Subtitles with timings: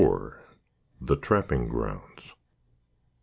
[0.99, 2.33] THE TRAPPING GROUNDS.